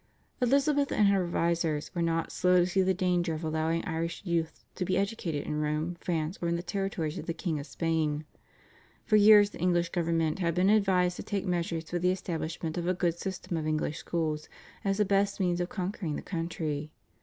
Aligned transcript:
Elizabeth 0.41 0.91
and 0.91 1.09
her 1.09 1.23
advisers 1.23 1.93
were 1.93 2.01
not 2.01 2.31
slow 2.31 2.55
to 2.61 2.65
see 2.65 2.81
the 2.81 2.91
danger 2.91 3.35
of 3.35 3.43
allowing 3.43 3.85
Irish 3.85 4.23
youths 4.25 4.65
to 4.73 4.83
be 4.83 4.97
educated 4.97 5.45
in 5.45 5.61
Rome, 5.61 5.95
France, 5.99 6.39
or 6.41 6.47
in 6.47 6.55
the 6.55 6.63
territories 6.63 7.19
of 7.19 7.27
the 7.27 7.35
King 7.35 7.59
of 7.59 7.67
Spain. 7.67 8.25
For 9.05 9.15
years 9.15 9.51
the 9.51 9.59
English 9.59 9.89
government 9.89 10.39
had 10.39 10.55
been 10.55 10.71
advised 10.71 11.17
to 11.17 11.23
take 11.23 11.45
measures 11.45 11.87
for 11.87 11.99
the 11.99 12.09
establishment 12.09 12.79
of 12.79 12.87
a 12.87 12.95
good 12.95 13.19
system 13.19 13.55
of 13.57 13.67
English 13.67 13.99
schools 13.99 14.49
as 14.83 14.97
the 14.97 15.05
best 15.05 15.39
means 15.39 15.61
of 15.61 15.69
conquering 15.69 16.15
the 16.15 16.23
country. 16.23 16.89